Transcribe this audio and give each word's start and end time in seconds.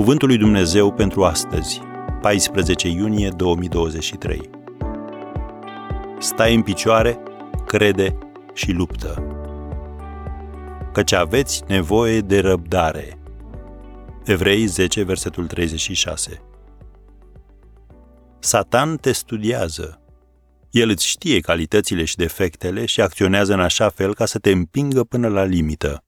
Cuvântul 0.00 0.28
lui 0.28 0.36
Dumnezeu 0.36 0.92
pentru 0.92 1.24
astăzi, 1.24 1.80
14 2.20 2.88
iunie 2.88 3.28
2023. 3.28 4.50
Stai 6.18 6.54
în 6.54 6.62
picioare, 6.62 7.18
crede 7.66 8.18
și 8.54 8.72
luptă. 8.72 9.26
Căci 10.92 11.12
aveți 11.12 11.62
nevoie 11.66 12.20
de 12.20 12.40
răbdare. 12.40 13.18
Evrei 14.24 14.66
10, 14.66 15.02
versetul 15.02 15.46
36. 15.46 16.42
Satan 18.38 18.96
te 18.96 19.12
studiază. 19.12 20.02
El 20.70 20.88
îți 20.88 21.06
știe 21.06 21.40
calitățile 21.40 22.04
și 22.04 22.16
defectele 22.16 22.86
și 22.86 23.00
acționează 23.00 23.52
în 23.52 23.60
așa 23.60 23.88
fel 23.88 24.14
ca 24.14 24.24
să 24.24 24.38
te 24.38 24.50
împingă 24.50 25.04
până 25.04 25.28
la 25.28 25.44
limită. 25.44 26.04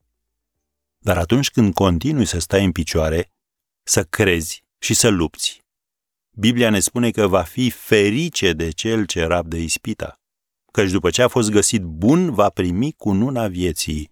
Dar 0.98 1.16
atunci 1.16 1.51
când 1.51 1.74
continui 1.74 2.27
să 2.27 2.38
stai 2.38 2.65
în 2.65 2.73
picioare, 2.73 3.33
să 3.82 4.04
crezi 4.04 4.64
și 4.78 4.95
să 4.95 5.09
lupți. 5.09 5.64
Biblia 6.30 6.70
ne 6.70 6.80
spune 6.80 7.10
că 7.10 7.27
va 7.27 7.42
fi 7.42 7.70
ferice 7.70 8.52
de 8.52 8.70
cel 8.70 9.06
ce 9.06 9.24
rabdă 9.24 9.56
ispita, 9.56 10.20
căci 10.72 10.91
după 10.91 11.10
ce 11.10 11.22
a 11.22 11.28
fost 11.28 11.50
găsit 11.50 11.82
bun, 11.82 12.34
va 12.34 12.48
primi 12.48 12.92
cununa 12.92 13.48
vieții. 13.48 14.10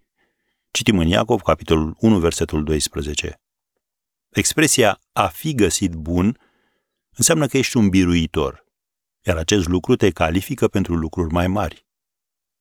Citim 0.71 0.99
în 0.99 1.07
Iacov, 1.07 1.41
capitolul 1.41 1.95
1, 1.99 2.19
versetul 2.19 2.63
12. 2.63 3.41
Expresia 4.29 4.99
a 5.13 5.27
fi 5.27 5.53
găsit 5.53 5.91
bun 5.91 6.39
înseamnă 7.17 7.47
că 7.47 7.57
ești 7.57 7.77
un 7.77 7.89
biruitor, 7.89 8.65
iar 9.21 9.37
acest 9.37 9.67
lucru 9.67 9.95
te 9.95 10.09
califică 10.09 10.67
pentru 10.67 10.95
lucruri 10.95 11.33
mai 11.33 11.47
mari. 11.47 11.85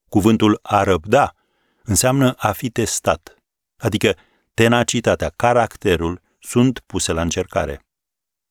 Cuvântul 0.08 0.58
a 0.62 0.82
răbda 0.82 1.34
înseamnă 1.82 2.32
a 2.32 2.52
fi 2.52 2.70
testat, 2.70 3.34
adică 3.76 4.16
tenacitatea, 4.54 5.28
caracterul 5.28 6.20
sunt 6.40 6.78
puse 6.78 7.12
la 7.12 7.22
încercare. 7.22 7.86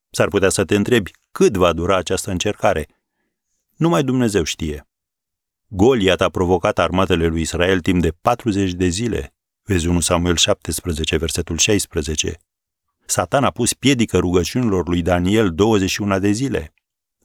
S-ar 0.09 0.27
putea 0.27 0.49
să 0.49 0.65
te 0.65 0.75
întrebi 0.75 1.11
cât 1.31 1.57
va 1.57 1.73
dura 1.73 1.97
această 1.97 2.31
încercare. 2.31 2.87
Numai 3.75 4.03
Dumnezeu 4.03 4.43
știe. 4.43 4.87
Goliat 5.67 6.21
a 6.21 6.29
provocat 6.29 6.79
armatele 6.79 7.27
lui 7.27 7.41
Israel 7.41 7.79
timp 7.79 8.01
de 8.01 8.11
40 8.11 8.71
de 8.71 8.87
zile. 8.87 9.33
Vezi 9.63 9.87
1 9.87 9.99
Samuel 9.99 10.35
17, 10.35 11.17
versetul 11.17 11.57
16. 11.57 12.37
Satan 13.05 13.43
a 13.43 13.51
pus 13.51 13.73
piedică 13.73 14.17
rugăciunilor 14.17 14.87
lui 14.87 15.01
Daniel 15.01 15.53
21 15.53 16.19
de 16.19 16.31
zile. 16.31 16.73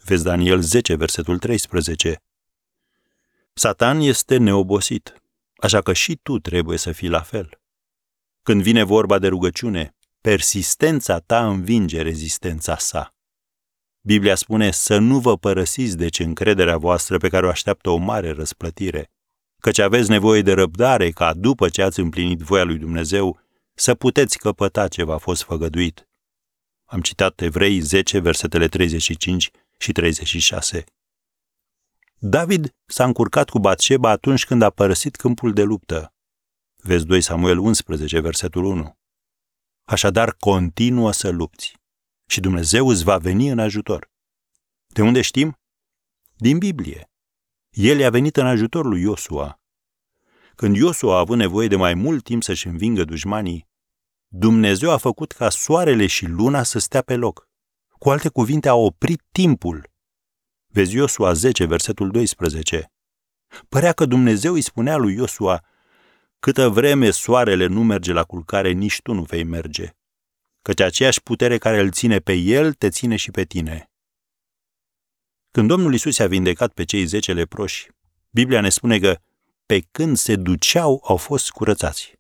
Vezi 0.05 0.25
Daniel 0.25 0.61
10, 0.61 0.95
versetul 0.95 1.39
13. 1.39 2.23
Satan 3.53 4.01
este 4.01 4.37
neobosit, 4.37 5.23
așa 5.57 5.81
că 5.81 5.93
și 5.93 6.17
tu 6.23 6.39
trebuie 6.39 6.79
să 6.79 6.93
fii 6.93 7.09
la 7.09 7.21
fel. 7.21 7.61
Când 8.43 8.63
vine 8.63 8.83
vorba 8.83 9.19
de 9.19 9.29
rugăciune, 9.29 9.95
persistența 10.29 11.19
ta 11.19 11.49
învinge 11.49 12.03
rezistența 12.03 12.77
sa. 12.77 13.15
Biblia 14.01 14.35
spune 14.35 14.71
să 14.71 14.99
nu 14.99 15.21
vă 15.21 15.37
părăsiți 15.39 15.97
deci 15.97 16.19
încrederea 16.19 16.77
voastră 16.77 17.19
pe 17.19 17.29
care 17.29 17.47
o 17.47 17.49
așteaptă 17.49 17.91
o 17.91 17.97
mare 17.97 18.31
răsplătire, 18.31 19.11
căci 19.61 19.79
aveți 19.79 20.11
nevoie 20.11 20.43
de 20.43 20.53
răbdare 20.53 21.11
ca 21.11 21.35
după 21.35 21.69
ce 21.69 21.83
ați 21.83 22.01
împlinit 22.01 22.39
voia 22.39 22.65
lui 22.65 22.79
Dumnezeu 22.79 23.41
să 23.75 23.95
puteți 23.95 24.39
căpăta 24.39 24.89
ce 24.89 25.03
v-a 25.03 25.17
fost 25.17 25.43
făgăduit. 25.43 26.09
Am 26.85 27.01
citat 27.01 27.41
Evrei 27.41 27.81
10, 27.81 28.19
versetele 28.19 28.69
35 28.69 29.51
și 29.79 29.93
36. 29.93 30.85
David 32.19 32.75
s-a 32.87 33.05
încurcat 33.05 33.49
cu 33.49 33.59
Batșeba 33.59 34.11
atunci 34.11 34.45
când 34.45 34.63
a 34.63 34.71
părăsit 34.71 35.17
câmpul 35.17 35.53
de 35.53 35.63
luptă. 35.63 36.15
Vezi 36.77 37.07
2 37.07 37.21
Samuel 37.21 37.59
11, 37.59 38.21
versetul 38.21 38.65
1. 38.65 38.97
Așadar, 39.85 40.35
continuă 40.35 41.13
să 41.13 41.29
lupți 41.29 41.77
și 42.27 42.41
Dumnezeu 42.41 42.89
îți 42.89 43.05
va 43.05 43.19
veni 43.19 43.49
în 43.49 43.59
ajutor. 43.59 44.11
De 44.87 45.03
unde 45.03 45.21
știm? 45.21 45.59
Din 46.37 46.59
Biblie. 46.59 47.11
El 47.71 47.99
i-a 47.99 48.11
venit 48.11 48.37
în 48.37 48.47
ajutorul 48.47 48.91
lui 48.91 49.01
Iosua. 49.01 49.61
Când 50.55 50.77
Iosua 50.77 51.17
a 51.17 51.19
avut 51.19 51.37
nevoie 51.37 51.69
de 51.69 51.77
mai 51.77 51.95
mult 51.95 52.25
timp 52.25 52.43
să-și 52.43 52.67
învingă 52.67 53.05
dușmanii, 53.05 53.69
Dumnezeu 54.29 54.91
a 54.91 54.97
făcut 54.97 55.33
ca 55.33 55.49
soarele 55.49 56.07
și 56.07 56.27
luna 56.27 56.63
să 56.63 56.79
stea 56.79 57.03
pe 57.03 57.17
loc. 57.17 57.49
Cu 57.99 58.11
alte 58.11 58.29
cuvinte, 58.29 58.69
a 58.69 58.75
oprit 58.75 59.23
timpul. 59.33 59.91
Vezi 60.67 60.95
Iosua 60.95 61.33
10, 61.33 61.65
versetul 61.65 62.11
12. 62.11 62.93
Părea 63.69 63.93
că 63.93 64.07
Dumnezeu 64.07 64.53
îi 64.53 64.61
spunea 64.61 64.97
lui 64.97 65.15
Iosua, 65.15 65.65
Câtă 66.45 66.69
vreme 66.69 67.11
soarele 67.11 67.67
nu 67.67 67.83
merge 67.83 68.13
la 68.13 68.25
culcare, 68.25 68.71
nici 68.71 69.01
tu 69.03 69.13
nu 69.13 69.23
vei 69.23 69.45
merge. 69.45 69.91
Căci 70.63 70.81
aceeași 70.81 71.23
putere 71.23 71.59
care 71.59 71.81
îl 71.81 71.91
ține 71.91 72.19
pe 72.19 72.33
el, 72.33 72.73
te 72.73 72.89
ține 72.89 73.17
și 73.17 73.31
pe 73.31 73.45
tine. 73.45 73.91
Când 75.51 75.69
Domnul 75.69 75.95
Isus 75.95 76.19
a 76.19 76.27
vindecat 76.27 76.73
pe 76.73 76.85
cei 76.85 77.05
zece 77.05 77.33
leproși, 77.33 77.89
Biblia 78.31 78.61
ne 78.61 78.69
spune 78.69 78.99
că 78.99 79.19
pe 79.67 79.81
când 79.91 80.17
se 80.17 80.37
duceau, 80.37 81.03
au 81.05 81.17
fost 81.17 81.51
curățați. 81.51 82.13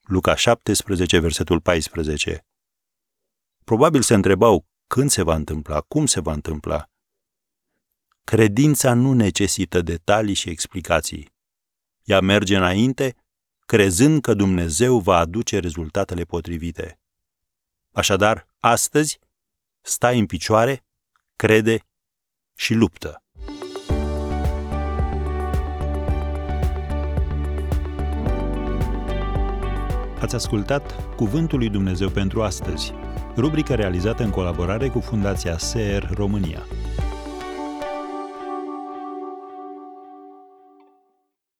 Luca 0.00 0.34
17, 0.34 1.18
versetul 1.18 1.60
14. 1.60 2.46
Probabil 3.64 4.02
se 4.02 4.14
întrebau 4.14 4.66
când 4.86 5.10
se 5.10 5.22
va 5.22 5.34
întâmpla, 5.34 5.80
cum 5.80 6.06
se 6.06 6.20
va 6.20 6.32
întâmpla. 6.32 6.90
Credința 8.24 8.94
nu 8.94 9.12
necesită 9.12 9.80
detalii 9.80 10.34
și 10.34 10.48
explicații. 10.50 11.30
Ea 12.02 12.20
merge 12.20 12.56
înainte 12.56 13.16
crezând 13.72 14.20
că 14.20 14.34
Dumnezeu 14.34 14.98
va 14.98 15.16
aduce 15.16 15.58
rezultatele 15.58 16.22
potrivite. 16.22 16.98
Așadar, 17.92 18.46
astăzi, 18.58 19.18
stai 19.80 20.18
în 20.18 20.26
picioare, 20.26 20.84
crede 21.36 21.86
și 22.54 22.74
luptă. 22.74 23.22
Ați 30.20 30.34
ascultat 30.34 31.14
Cuvântul 31.16 31.58
lui 31.58 31.68
Dumnezeu 31.68 32.08
pentru 32.08 32.42
astăzi, 32.42 32.92
rubrica 33.36 33.74
realizată 33.74 34.22
în 34.22 34.30
colaborare 34.30 34.88
cu 34.88 35.00
Fundația 35.00 35.58
SER 35.58 36.10
România. 36.14 36.66